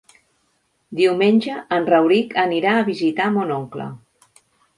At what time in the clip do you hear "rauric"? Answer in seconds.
1.91-2.33